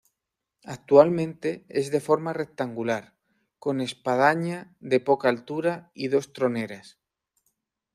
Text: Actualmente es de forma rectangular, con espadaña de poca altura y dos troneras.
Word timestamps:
Actualmente 0.65 1.63
es 1.69 1.91
de 1.91 2.01
forma 2.01 2.33
rectangular, 2.33 3.15
con 3.59 3.81
espadaña 3.81 4.75
de 4.79 4.99
poca 4.99 5.29
altura 5.29 5.91
y 5.93 6.07
dos 6.07 6.33
troneras. 6.33 6.97